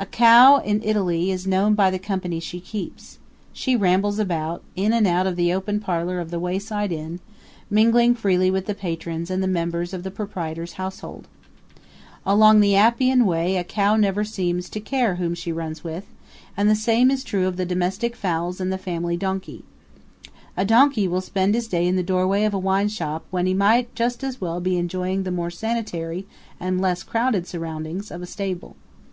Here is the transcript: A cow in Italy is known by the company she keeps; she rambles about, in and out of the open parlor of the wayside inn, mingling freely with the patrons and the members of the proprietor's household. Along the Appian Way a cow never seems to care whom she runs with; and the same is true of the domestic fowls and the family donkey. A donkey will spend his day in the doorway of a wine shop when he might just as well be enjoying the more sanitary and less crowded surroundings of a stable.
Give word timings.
A 0.00 0.06
cow 0.06 0.56
in 0.58 0.82
Italy 0.82 1.30
is 1.30 1.46
known 1.46 1.74
by 1.74 1.88
the 1.88 1.98
company 2.00 2.40
she 2.40 2.58
keeps; 2.58 3.20
she 3.52 3.76
rambles 3.76 4.18
about, 4.18 4.64
in 4.74 4.92
and 4.92 5.06
out 5.06 5.28
of 5.28 5.36
the 5.36 5.52
open 5.54 5.78
parlor 5.78 6.18
of 6.18 6.32
the 6.32 6.40
wayside 6.40 6.90
inn, 6.90 7.20
mingling 7.70 8.16
freely 8.16 8.50
with 8.50 8.66
the 8.66 8.74
patrons 8.74 9.30
and 9.30 9.40
the 9.40 9.46
members 9.46 9.94
of 9.94 10.02
the 10.02 10.10
proprietor's 10.10 10.72
household. 10.72 11.28
Along 12.26 12.58
the 12.58 12.74
Appian 12.74 13.26
Way 13.26 13.56
a 13.56 13.62
cow 13.62 13.94
never 13.94 14.24
seems 14.24 14.68
to 14.70 14.80
care 14.80 15.14
whom 15.14 15.34
she 15.36 15.52
runs 15.52 15.84
with; 15.84 16.06
and 16.56 16.68
the 16.68 16.74
same 16.74 17.08
is 17.08 17.22
true 17.22 17.46
of 17.46 17.56
the 17.56 17.64
domestic 17.64 18.16
fowls 18.16 18.60
and 18.60 18.72
the 18.72 18.76
family 18.76 19.16
donkey. 19.16 19.62
A 20.56 20.64
donkey 20.64 21.06
will 21.06 21.20
spend 21.20 21.54
his 21.54 21.68
day 21.68 21.86
in 21.86 21.94
the 21.94 22.02
doorway 22.02 22.42
of 22.42 22.54
a 22.54 22.58
wine 22.58 22.88
shop 22.88 23.24
when 23.30 23.46
he 23.46 23.54
might 23.54 23.94
just 23.94 24.24
as 24.24 24.40
well 24.40 24.58
be 24.58 24.76
enjoying 24.76 25.22
the 25.22 25.30
more 25.30 25.48
sanitary 25.52 26.26
and 26.58 26.80
less 26.80 27.04
crowded 27.04 27.46
surroundings 27.46 28.10
of 28.10 28.20
a 28.20 28.26
stable. 28.26 28.74